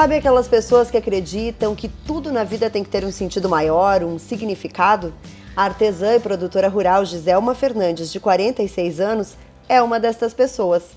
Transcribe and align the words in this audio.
Sabe 0.00 0.14
aquelas 0.14 0.48
pessoas 0.48 0.90
que 0.90 0.96
acreditam 0.96 1.74
que 1.74 1.86
tudo 1.86 2.32
na 2.32 2.42
vida 2.42 2.70
tem 2.70 2.82
que 2.82 2.88
ter 2.88 3.04
um 3.04 3.12
sentido 3.12 3.50
maior, 3.50 4.02
um 4.02 4.18
significado? 4.18 5.12
A 5.54 5.64
artesã 5.64 6.16
e 6.16 6.18
produtora 6.18 6.68
rural 6.68 7.04
Giselma 7.04 7.54
Fernandes, 7.54 8.10
de 8.10 8.18
46 8.18 8.98
anos, 8.98 9.36
é 9.68 9.82
uma 9.82 10.00
destas 10.00 10.32
pessoas. 10.32 10.96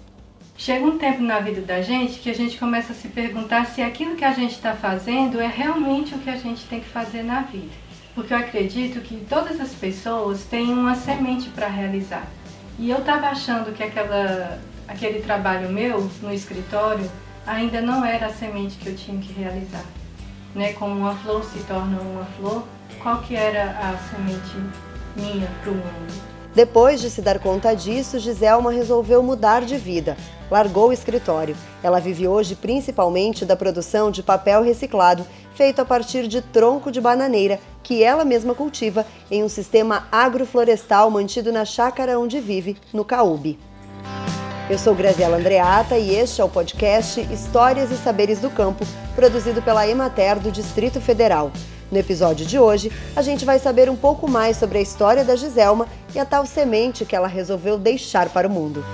Chega 0.56 0.86
um 0.86 0.98
tempo 0.98 1.22
na 1.22 1.42
vida 1.42 1.60
da 1.60 1.82
gente 1.82 2.18
que 2.22 2.30
a 2.30 2.34
gente 2.34 2.58
começa 2.58 2.94
a 2.94 2.96
se 2.96 3.10
perguntar 3.10 3.66
se 3.66 3.82
aquilo 3.82 4.16
que 4.16 4.24
a 4.24 4.32
gente 4.32 4.54
está 4.54 4.74
fazendo 4.74 5.38
é 5.42 5.48
realmente 5.48 6.16
o 6.16 6.20
que 6.20 6.30
a 6.30 6.38
gente 6.38 6.64
tem 6.68 6.80
que 6.80 6.88
fazer 6.88 7.24
na 7.24 7.42
vida. 7.42 7.74
Porque 8.16 8.34
eu 8.34 8.38
acredito 8.38 9.02
que 9.02 9.18
todas 9.30 9.60
as 9.60 9.74
pessoas 9.74 10.46
têm 10.46 10.72
uma 10.72 10.96
semente 10.96 11.50
para 11.50 11.68
realizar. 11.68 12.26
E 12.80 12.90
eu 12.90 13.00
estava 13.00 13.28
achando 13.28 13.74
que 13.74 13.84
aquela, 13.84 14.62
aquele 14.88 15.22
trabalho 15.22 15.68
meu 15.68 16.10
no 16.22 16.34
escritório 16.34 17.12
ainda 17.46 17.82
não 17.82 18.06
era 18.06 18.28
a 18.28 18.34
semente 18.34 18.78
que 18.78 18.88
eu 18.88 18.96
tinha 18.96 19.20
que 19.20 19.34
realizar. 19.34 19.86
Né? 20.56 20.74
Como 20.74 20.96
uma 20.96 21.16
flor 21.16 21.44
se 21.44 21.60
torna 21.64 22.00
uma 22.00 22.26
flor, 22.38 22.64
qual 23.02 23.22
que 23.22 23.36
era 23.36 23.72
a 23.72 23.98
semente 24.10 24.56
minha 25.16 25.48
para 25.62 25.72
o 25.72 25.76
mundo? 25.76 26.34
Depois 26.56 27.02
de 27.02 27.10
se 27.10 27.22
dar 27.22 27.40
conta 27.40 27.76
disso, 27.76 28.20
Giselma 28.20 28.72
resolveu 28.72 29.24
mudar 29.24 29.66
de 29.66 29.76
vida. 29.76 30.16
Largou 30.52 30.90
o 30.90 30.94
escritório. 30.94 31.58
Ela 31.82 32.00
vive 32.00 32.28
hoje 32.28 32.56
principalmente 32.56 33.44
da 33.44 33.56
produção 33.56 34.12
de 34.12 34.22
papel 34.22 34.62
reciclado, 34.62 35.26
feito 35.56 35.82
a 35.82 35.86
partir 35.86 36.28
de 36.28 36.42
tronco 36.42 36.92
de 36.92 37.02
bananeira, 37.02 37.60
que 37.82 38.04
ela 38.04 38.24
mesma 38.24 38.54
cultiva 38.54 39.04
em 39.32 39.44
um 39.44 39.50
sistema 39.50 40.08
agroflorestal 40.12 41.10
mantido 41.10 41.52
na 41.52 41.66
chácara 41.66 42.20
onde 42.20 42.40
vive, 42.40 42.78
no 42.94 43.04
Caúbe. 43.04 43.58
Eu 44.70 44.78
sou 44.78 44.96
Graziela 44.96 45.36
Andreata 45.36 45.98
e 45.98 46.16
este 46.16 46.40
é 46.40 46.44
o 46.44 46.48
podcast 46.48 47.20
Histórias 47.20 47.92
e 47.92 47.98
Saberes 47.98 48.40
do 48.40 48.50
Campo, 48.50 48.86
produzido 49.14 49.62
pela 49.62 49.86
Emater 49.86 50.40
do 50.40 50.50
Distrito 50.50 51.02
Federal. 51.02 51.52
No 51.92 51.98
episódio 51.98 52.46
de 52.46 52.58
hoje, 52.58 52.90
a 53.14 53.22
gente 53.22 53.44
vai 53.44 53.60
saber 53.60 53.90
um 53.90 53.96
pouco 53.96 54.26
mais 54.26 54.56
sobre 54.56 54.78
a 54.78 54.82
história 54.82 55.26
da 55.26 55.36
Giselma 55.36 55.86
e 56.16 56.20
a 56.20 56.24
tal 56.24 56.46
semente 56.46 57.04
que 57.04 57.14
ela 57.14 57.28
resolveu 57.28 57.78
deixar 57.78 58.30
para 58.30 58.48
o 58.48 58.52
mundo. 58.52 58.86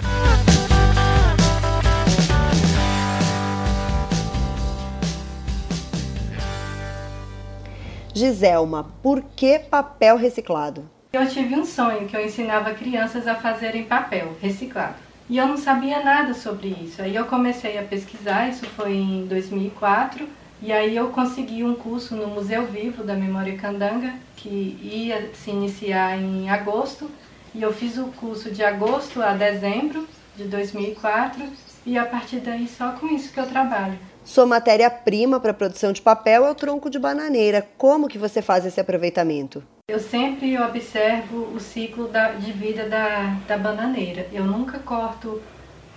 Giselma, 8.12 8.92
por 9.04 9.22
que 9.36 9.60
papel 9.60 10.18
reciclado? 10.18 10.90
Eu 11.14 11.28
tive 11.28 11.54
um 11.56 11.64
sonho 11.64 12.08
que 12.08 12.18
eu 12.18 12.26
ensinava 12.26 12.74
crianças 12.74 13.28
a 13.28 13.36
fazerem 13.36 13.84
papel 13.84 14.36
reciclado. 14.42 15.09
E 15.30 15.38
eu 15.38 15.48
não 15.48 15.58
sabia 15.58 16.04
nada 16.04 16.34
sobre 16.34 16.70
isso. 16.70 17.02
Aí 17.02 17.16
eu 17.16 17.26
comecei 17.26 17.78
a 17.78 17.84
pesquisar, 17.84 18.50
isso 18.50 18.66
foi 18.66 18.96
em 18.96 19.28
2004 19.28 20.28
e 20.62 20.74
aí 20.74 20.96
eu 20.96 21.08
consegui 21.10 21.64
um 21.64 21.74
curso 21.74 22.16
no 22.16 22.28
Museu 22.28 22.66
Vivo 22.66 23.02
da 23.02 23.14
Memória 23.14 23.58
Candanga, 23.58 24.14
que 24.36 24.78
ia 24.82 25.32
se 25.34 25.52
iniciar 25.52 26.18
em 26.18 26.50
agosto, 26.50 27.10
e 27.56 27.62
eu 27.62 27.72
fiz 27.72 27.98
o 27.98 28.08
curso 28.08 28.52
de 28.52 28.62
agosto 28.62 29.22
a 29.22 29.32
dezembro 29.32 30.06
de 30.36 30.44
2004, 30.44 31.42
e 31.86 31.98
a 31.98 32.06
partir 32.06 32.42
daí 32.42 32.68
só 32.68 32.92
com 32.92 33.08
isso 33.08 33.32
que 33.32 33.40
eu 33.40 33.48
trabalho. 33.48 33.98
Sua 34.26 34.46
matéria-prima 34.46 35.40
para 35.40 35.54
produção 35.54 35.94
de 35.94 36.02
papel 36.02 36.46
é 36.46 36.52
o 36.52 36.56
tronco 36.56 36.90
de 36.90 37.00
bananeira. 37.00 37.66
Como 37.78 38.10
que 38.10 38.18
você 38.18 38.42
faz 38.42 38.66
esse 38.66 38.82
aproveitamento? 38.82 39.64
Eu 39.90 40.00
sempre 40.00 40.56
observo 40.56 41.52
o 41.52 41.60
ciclo 41.60 42.08
da, 42.08 42.34
de 42.34 42.52
vida 42.52 42.88
da, 42.88 43.36
da 43.48 43.58
bananeira. 43.58 44.28
Eu 44.32 44.44
nunca 44.44 44.78
corto 44.78 45.42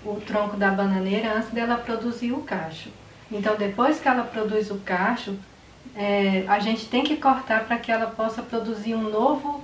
o 0.02 0.18
tronco 0.26 0.56
da 0.56 0.70
bananeira 0.70 1.34
antes 1.36 1.50
dela 1.50 1.76
produzir 1.76 2.32
o 2.32 2.40
cacho. 2.40 2.88
Então, 3.30 3.54
depois 3.54 4.00
que 4.00 4.08
ela 4.08 4.24
produz 4.24 4.70
o 4.70 4.78
cacho, 4.78 5.36
é, 5.94 6.42
a 6.48 6.58
gente 6.58 6.86
tem 6.86 7.04
que 7.04 7.18
cortar 7.18 7.66
para 7.66 7.76
que 7.76 7.92
ela 7.92 8.06
possa 8.06 8.40
produzir 8.40 8.94
um 8.94 9.10
novo, 9.10 9.62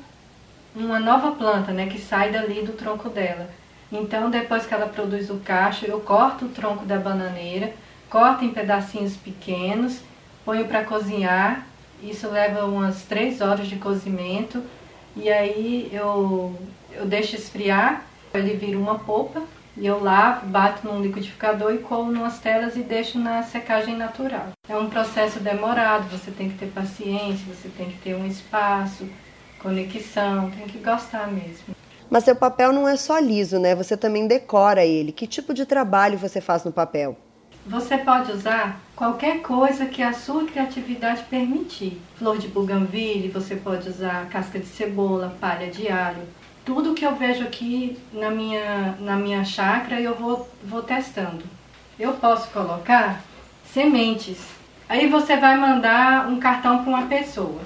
uma 0.76 1.00
nova 1.00 1.32
planta, 1.32 1.72
né, 1.72 1.86
que 1.86 1.98
sai 1.98 2.30
dali 2.30 2.60
do 2.60 2.74
tronco 2.74 3.08
dela. 3.08 3.48
Então, 3.90 4.28
depois 4.28 4.66
que 4.66 4.74
ela 4.74 4.88
produz 4.88 5.30
o 5.30 5.38
cacho, 5.38 5.86
eu 5.86 6.00
corto 6.00 6.44
o 6.44 6.50
tronco 6.50 6.84
da 6.84 6.98
bananeira, 6.98 7.72
corto 8.10 8.44
em 8.44 8.50
pedacinhos 8.50 9.16
pequenos, 9.16 10.02
ponho 10.44 10.66
para 10.66 10.84
cozinhar. 10.84 11.66
Isso 12.02 12.28
leva 12.28 12.64
umas 12.64 13.02
3 13.02 13.40
horas 13.40 13.66
de 13.66 13.76
cozimento. 13.76 14.62
E 15.16 15.30
aí 15.30 15.88
eu, 15.92 16.54
eu 16.92 17.06
deixo 17.06 17.34
esfriar, 17.34 18.04
ele 18.32 18.54
vira 18.54 18.78
uma 18.78 18.98
polpa 18.98 19.42
e 19.76 19.86
eu 19.86 20.02
lavo, 20.02 20.46
bato 20.46 20.86
num 20.86 21.00
liquidificador 21.00 21.72
e 21.72 21.78
colo 21.78 22.10
nas 22.10 22.40
telas 22.40 22.76
e 22.76 22.80
deixo 22.80 23.18
na 23.18 23.42
secagem 23.42 23.96
natural. 23.96 24.48
É 24.68 24.76
um 24.76 24.88
processo 24.88 25.40
demorado, 25.40 26.08
você 26.08 26.30
tem 26.30 26.50
que 26.50 26.58
ter 26.58 26.66
paciência, 26.66 27.46
você 27.46 27.68
tem 27.68 27.88
que 27.88 27.98
ter 27.98 28.14
um 28.14 28.26
espaço, 28.26 29.08
conexão, 29.60 30.50
tem 30.50 30.66
que 30.66 30.78
gostar 30.78 31.28
mesmo. 31.28 31.76
Mas 32.10 32.24
seu 32.24 32.34
papel 32.34 32.72
não 32.72 32.88
é 32.88 32.96
só 32.96 33.18
liso, 33.18 33.58
né? 33.58 33.74
Você 33.74 33.96
também 33.96 34.26
decora 34.26 34.84
ele. 34.84 35.12
Que 35.12 35.26
tipo 35.26 35.52
de 35.52 35.66
trabalho 35.66 36.18
você 36.18 36.40
faz 36.40 36.64
no 36.64 36.72
papel? 36.72 37.16
Você 37.68 37.98
pode 37.98 38.32
usar 38.32 38.80
qualquer 38.96 39.42
coisa 39.42 39.84
que 39.84 40.02
a 40.02 40.14
sua 40.14 40.46
criatividade 40.46 41.24
permitir. 41.24 42.00
Flor 42.16 42.38
de 42.38 42.48
bougainville, 42.48 43.28
você 43.28 43.56
pode 43.56 43.86
usar 43.86 44.26
casca 44.30 44.58
de 44.58 44.64
cebola, 44.64 45.36
palha 45.38 45.70
de 45.70 45.86
alho, 45.86 46.22
tudo 46.64 46.94
que 46.94 47.04
eu 47.04 47.14
vejo 47.14 47.44
aqui 47.44 47.98
na 48.10 48.30
minha, 48.30 48.96
na 49.00 49.16
minha 49.16 49.44
chácara 49.44 50.00
eu 50.00 50.14
vou, 50.14 50.48
vou 50.64 50.82
testando. 50.82 51.44
Eu 52.00 52.14
posso 52.14 52.48
colocar 52.52 53.20
sementes. 53.66 54.38
Aí 54.88 55.06
você 55.06 55.36
vai 55.36 55.58
mandar 55.58 56.26
um 56.26 56.40
cartão 56.40 56.82
para 56.82 56.88
uma 56.88 57.06
pessoa. 57.06 57.60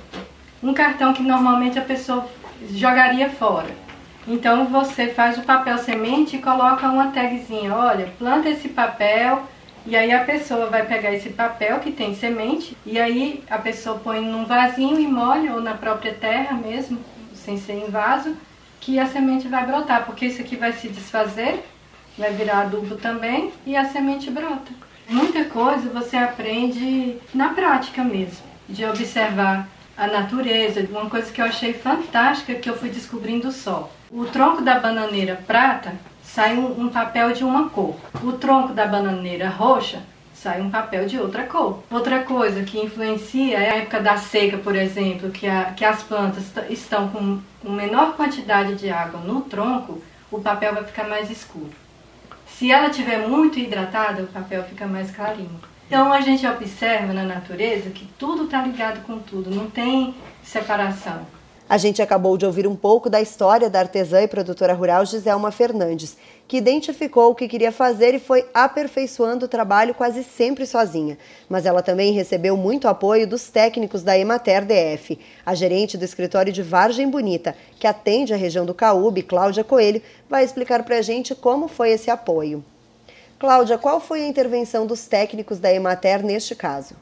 Um 0.60 0.74
cartão 0.74 1.14
que 1.14 1.22
normalmente 1.22 1.78
a 1.78 1.82
pessoa 1.82 2.26
jogaria 2.72 3.30
fora. 3.30 3.70
Então 4.26 4.66
você 4.66 5.06
faz 5.06 5.38
o 5.38 5.42
papel 5.42 5.78
semente 5.78 6.34
e 6.34 6.42
coloca 6.42 6.88
uma 6.88 7.12
tagzinha. 7.12 7.72
Olha, 7.72 8.12
planta 8.18 8.48
esse 8.48 8.68
papel 8.68 9.46
e 9.84 9.96
aí 9.96 10.12
a 10.12 10.24
pessoa 10.24 10.66
vai 10.66 10.86
pegar 10.86 11.12
esse 11.12 11.30
papel 11.30 11.80
que 11.80 11.90
tem 11.90 12.14
semente 12.14 12.76
e 12.86 13.00
aí 13.00 13.42
a 13.50 13.58
pessoa 13.58 13.98
põe 13.98 14.20
num 14.20 14.44
vasinho 14.44 15.00
e 15.00 15.06
molha 15.06 15.54
ou 15.54 15.60
na 15.60 15.74
própria 15.74 16.14
terra 16.14 16.54
mesmo, 16.54 16.98
sem 17.34 17.58
ser 17.58 17.74
em 17.74 17.90
vaso 17.90 18.36
que 18.80 18.98
a 18.98 19.06
semente 19.06 19.46
vai 19.46 19.64
brotar, 19.64 20.04
porque 20.04 20.26
isso 20.26 20.40
aqui 20.40 20.56
vai 20.56 20.72
se 20.72 20.88
desfazer, 20.88 21.64
vai 22.18 22.32
virar 22.32 22.62
adubo 22.62 22.96
também 22.96 23.52
e 23.64 23.76
a 23.76 23.84
semente 23.84 24.28
brota. 24.28 24.72
Muita 25.08 25.44
coisa 25.44 25.88
você 25.88 26.16
aprende 26.16 27.16
na 27.32 27.50
prática 27.50 28.02
mesmo, 28.02 28.44
de 28.68 28.84
observar 28.84 29.68
a 29.96 30.06
natureza. 30.06 30.86
Uma 30.90 31.08
coisa 31.08 31.30
que 31.30 31.40
eu 31.40 31.44
achei 31.44 31.72
fantástica 31.72 32.54
que 32.54 32.68
eu 32.68 32.76
fui 32.76 32.88
descobrindo 32.88 33.52
só. 33.52 33.90
O 34.10 34.24
tronco 34.24 34.62
da 34.62 34.78
bananeira 34.78 35.40
prata 35.46 35.94
sai 36.34 36.56
um, 36.56 36.80
um 36.80 36.88
papel 36.88 37.32
de 37.32 37.44
uma 37.44 37.68
cor. 37.68 37.94
O 38.22 38.32
tronco 38.32 38.72
da 38.72 38.86
bananeira 38.86 39.48
roxa 39.48 40.02
sai 40.32 40.62
um 40.62 40.70
papel 40.70 41.06
de 41.06 41.18
outra 41.18 41.44
cor. 41.44 41.82
Outra 41.90 42.22
coisa 42.22 42.62
que 42.62 42.80
influencia 42.80 43.58
é 43.58 43.70
a 43.70 43.76
época 43.76 44.00
da 44.00 44.16
seca, 44.16 44.56
por 44.56 44.74
exemplo, 44.74 45.30
que, 45.30 45.46
a, 45.46 45.66
que 45.66 45.84
as 45.84 46.02
plantas 46.02 46.44
estão 46.70 47.08
com, 47.08 47.38
com 47.60 47.70
menor 47.70 48.16
quantidade 48.16 48.74
de 48.76 48.88
água 48.90 49.20
no 49.20 49.42
tronco, 49.42 50.02
o 50.30 50.40
papel 50.40 50.74
vai 50.74 50.84
ficar 50.84 51.06
mais 51.06 51.30
escuro. 51.30 51.70
Se 52.46 52.72
ela 52.72 52.88
tiver 52.88 53.28
muito 53.28 53.58
hidratada, 53.58 54.22
o 54.22 54.26
papel 54.26 54.64
fica 54.64 54.86
mais 54.86 55.10
clarinho. 55.10 55.60
Então 55.86 56.10
a 56.10 56.22
gente 56.22 56.46
observa 56.46 57.12
na 57.12 57.24
natureza 57.24 57.90
que 57.90 58.06
tudo 58.18 58.44
está 58.44 58.62
ligado 58.62 59.02
com 59.02 59.18
tudo, 59.18 59.50
não 59.50 59.68
tem 59.68 60.14
separação. 60.42 61.26
A 61.72 61.78
gente 61.78 62.02
acabou 62.02 62.36
de 62.36 62.44
ouvir 62.44 62.66
um 62.66 62.76
pouco 62.76 63.08
da 63.08 63.18
história 63.18 63.70
da 63.70 63.78
artesã 63.78 64.20
e 64.20 64.28
produtora 64.28 64.74
rural 64.74 65.06
Giselma 65.06 65.50
Fernandes, 65.50 66.18
que 66.46 66.58
identificou 66.58 67.30
o 67.30 67.34
que 67.34 67.48
queria 67.48 67.72
fazer 67.72 68.12
e 68.14 68.18
foi 68.18 68.44
aperfeiçoando 68.52 69.46
o 69.46 69.48
trabalho 69.48 69.94
quase 69.94 70.22
sempre 70.22 70.66
sozinha. 70.66 71.16
Mas 71.48 71.64
ela 71.64 71.80
também 71.80 72.12
recebeu 72.12 72.58
muito 72.58 72.88
apoio 72.88 73.26
dos 73.26 73.48
técnicos 73.48 74.02
da 74.02 74.18
Emater 74.18 74.66
DF. 74.66 75.18
A 75.46 75.54
gerente 75.54 75.96
do 75.96 76.04
escritório 76.04 76.52
de 76.52 76.62
Vargem 76.62 77.08
Bonita, 77.08 77.56
que 77.80 77.86
atende 77.86 78.34
a 78.34 78.36
região 78.36 78.66
do 78.66 78.74
Caúbe, 78.74 79.22
Cláudia 79.22 79.64
Coelho, 79.64 80.02
vai 80.28 80.44
explicar 80.44 80.82
para 80.82 80.98
a 80.98 81.02
gente 81.02 81.34
como 81.34 81.68
foi 81.68 81.92
esse 81.92 82.10
apoio. 82.10 82.62
Cláudia, 83.38 83.78
qual 83.78 83.98
foi 83.98 84.20
a 84.20 84.28
intervenção 84.28 84.86
dos 84.86 85.06
técnicos 85.06 85.58
da 85.58 85.72
Emater 85.72 86.22
neste 86.22 86.54
caso? 86.54 86.94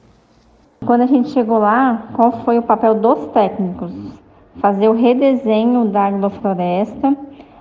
Quando 0.87 1.01
a 1.01 1.07
gente 1.07 1.31
chegou 1.31 1.59
lá, 1.59 2.09
qual 2.15 2.45
foi 2.45 2.57
o 2.57 2.63
papel 2.63 2.95
dos 2.95 3.33
técnicos? 3.33 3.91
Fazer 4.59 4.89
o 4.89 4.93
redesenho 4.93 5.87
da 5.87 6.07
agrofloresta. 6.07 7.17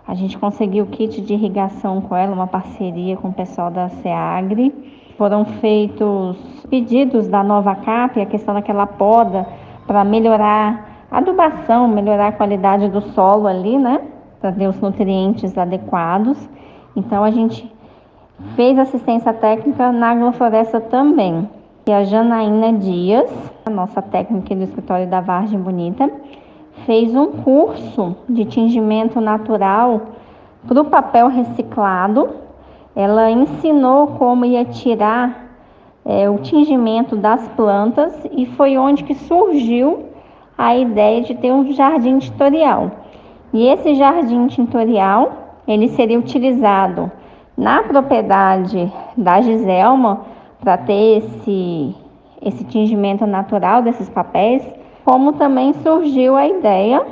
A 0.08 0.16
gente 0.16 0.38
conseguiu 0.38 0.86
o 0.86 0.88
kit 0.88 1.22
de 1.22 1.34
irrigação 1.34 2.02
com 2.02 2.16
ela, 2.16 2.34
uma 2.34 2.48
parceria 2.48 3.16
com 3.16 3.30
o 3.30 3.34
pessoal 3.34 3.70
da 3.70 3.90
SEAGRE. 3.90 4.74
Foram 5.18 5.46
feitos 5.46 6.38
pedidos 6.70 7.28
da 7.28 7.44
nova 7.44 7.76
CAP, 7.76 8.22
a 8.22 8.26
questão 8.26 8.54
daquela 8.54 8.88
poda 8.88 9.46
para 9.86 10.04
melhorar 10.04 11.06
a 11.12 11.18
adubação, 11.18 11.88
melhorar 11.88 12.28
a 12.28 12.32
qualidade 12.32 12.88
do 12.90 13.02
solo 13.02 13.48
ali, 13.48 13.78
né? 13.78 14.02
Trazer 14.40 14.68
os 14.68 14.80
nutrientes 14.80 15.58
adequados. 15.58 16.50
Então 16.96 17.24
a 17.24 17.32
gente 17.32 17.72
fez 18.56 18.80
assistência 18.80 19.34
técnica 19.34 19.92
na 19.92 20.12
agrofloresta 20.12 20.80
também. 20.80 21.50
E 21.88 21.92
a 21.92 22.04
Janaína 22.04 22.74
Dias, 22.74 23.32
a 23.66 23.70
nossa 23.70 24.02
técnica 24.02 24.56
do 24.56 24.64
escritório 24.64 25.08
da 25.08 25.22
Vargem 25.22 25.60
Bonita, 25.60 26.10
fez 26.86 27.16
um 27.16 27.28
curso 27.44 28.16
de 28.28 28.46
tingimento 28.46 29.20
natural 29.20 30.02
para 30.68 30.82
o 30.82 30.86
papel 30.86 31.28
reciclado. 31.28 32.30
Ela 32.96 33.32
ensinou 33.32 34.08
como 34.08 34.46
ia 34.46 34.66
tirar 34.66 35.50
é, 36.06 36.30
o 36.30 36.40
tingimento 36.40 37.16
das 37.16 37.48
plantas 37.50 38.14
e 38.32 38.46
foi 38.46 38.78
onde 38.78 39.04
que 39.04 39.14
surgiu 39.14 40.06
a 40.58 40.76
ideia 40.76 41.22
de 41.22 41.36
ter 41.36 41.52
um 41.52 41.72
jardim 41.72 42.20
tutorial. 42.20 42.92
E 43.54 43.68
esse 43.68 43.96
jardim 43.96 44.48
tutorial, 44.48 45.32
ele 45.68 45.88
seria 45.90 46.20
utilizado 46.20 47.12
na 47.58 47.84
propriedade 47.84 48.92
da 49.16 49.42
Giselma 49.42 50.26
para 50.60 50.78
ter 50.78 51.18
esse, 51.20 51.96
esse 52.42 52.64
tingimento 52.66 53.26
natural 53.26 53.82
desses 53.82 54.10
papéis, 54.10 54.64
como 55.10 55.34
também 55.34 55.74
surgiu 55.82 56.36
a 56.36 56.48
ideia 56.48 57.04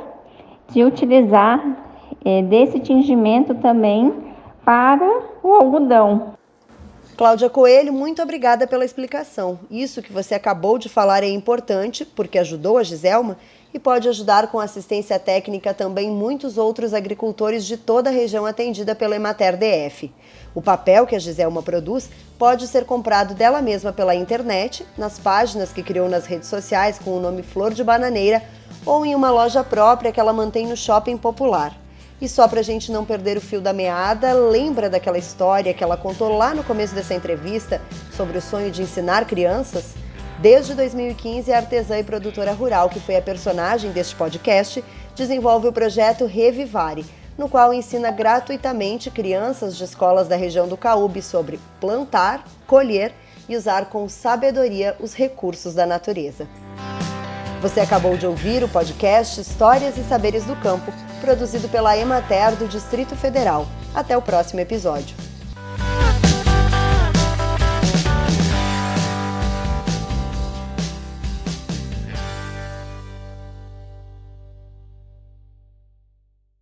de 0.68 0.84
utilizar 0.84 1.60
é, 2.24 2.42
desse 2.42 2.78
tingimento 2.78 3.56
também 3.56 4.14
para 4.64 5.22
o 5.42 5.52
algodão. 5.52 6.34
Cláudia 7.18 7.50
Coelho, 7.50 7.92
muito 7.92 8.22
obrigada 8.22 8.64
pela 8.64 8.84
explicação. 8.84 9.58
Isso 9.68 10.00
que 10.00 10.12
você 10.12 10.36
acabou 10.36 10.78
de 10.78 10.88
falar 10.88 11.24
é 11.24 11.28
importante, 11.28 12.04
porque 12.04 12.38
ajudou 12.38 12.78
a 12.78 12.84
Giselma 12.84 13.36
e 13.74 13.78
pode 13.80 14.08
ajudar 14.08 14.46
com 14.52 14.60
assistência 14.60 15.18
técnica 15.18 15.74
também 15.74 16.12
muitos 16.12 16.56
outros 16.56 16.94
agricultores 16.94 17.66
de 17.66 17.76
toda 17.76 18.08
a 18.08 18.12
região 18.12 18.46
atendida 18.46 18.94
pela 18.94 19.16
Emater 19.16 19.56
DF. 19.56 20.14
O 20.54 20.62
papel 20.62 21.08
que 21.08 21.16
a 21.16 21.18
Giselma 21.18 21.60
produz 21.60 22.08
pode 22.38 22.68
ser 22.68 22.84
comprado 22.84 23.34
dela 23.34 23.60
mesma 23.60 23.92
pela 23.92 24.14
internet, 24.14 24.86
nas 24.96 25.18
páginas 25.18 25.72
que 25.72 25.82
criou 25.82 26.08
nas 26.08 26.24
redes 26.24 26.48
sociais 26.48 27.00
com 27.00 27.16
o 27.16 27.20
nome 27.20 27.42
Flor 27.42 27.74
de 27.74 27.82
Bananeira 27.82 28.44
ou 28.86 29.04
em 29.04 29.16
uma 29.16 29.32
loja 29.32 29.64
própria 29.64 30.12
que 30.12 30.20
ela 30.20 30.32
mantém 30.32 30.68
no 30.68 30.76
Shopping 30.76 31.16
Popular. 31.16 31.87
E 32.20 32.28
só 32.28 32.48
para 32.48 32.60
a 32.60 32.64
gente 32.64 32.90
não 32.90 33.04
perder 33.04 33.36
o 33.36 33.40
fio 33.40 33.60
da 33.60 33.72
meada, 33.72 34.32
lembra 34.32 34.90
daquela 34.90 35.18
história 35.18 35.72
que 35.72 35.84
ela 35.84 35.96
contou 35.96 36.36
lá 36.36 36.52
no 36.52 36.64
começo 36.64 36.94
dessa 36.94 37.14
entrevista 37.14 37.80
sobre 38.16 38.38
o 38.38 38.42
sonho 38.42 38.72
de 38.72 38.82
ensinar 38.82 39.24
crianças? 39.24 39.94
Desde 40.40 40.74
2015, 40.74 41.52
a 41.52 41.58
artesã 41.58 41.98
e 41.98 42.04
produtora 42.04 42.52
rural, 42.52 42.88
que 42.88 42.98
foi 42.98 43.16
a 43.16 43.22
personagem 43.22 43.92
deste 43.92 44.16
podcast, 44.16 44.84
desenvolve 45.14 45.68
o 45.68 45.72
projeto 45.72 46.26
Revivare, 46.26 47.06
no 47.36 47.48
qual 47.48 47.72
ensina 47.72 48.10
gratuitamente 48.10 49.10
crianças 49.10 49.76
de 49.76 49.84
escolas 49.84 50.26
da 50.26 50.34
região 50.34 50.66
do 50.66 50.76
Caúbe 50.76 51.22
sobre 51.22 51.60
plantar, 51.80 52.44
colher 52.66 53.14
e 53.48 53.56
usar 53.56 53.86
com 53.86 54.08
sabedoria 54.08 54.96
os 54.98 55.14
recursos 55.14 55.72
da 55.72 55.86
natureza. 55.86 56.48
Você 57.62 57.80
acabou 57.80 58.16
de 58.16 58.26
ouvir 58.26 58.62
o 58.62 58.68
podcast 58.68 59.40
Histórias 59.40 59.96
e 59.96 60.02
Saberes 60.02 60.44
do 60.44 60.54
Campo, 60.56 60.92
produzido 61.18 61.68
pela 61.68 61.96
Emater 61.96 62.56
do 62.56 62.66
Distrito 62.66 63.14
Federal. 63.14 63.66
Até 63.94 64.16
o 64.16 64.22
próximo 64.22 64.60
episódio. 64.60 65.27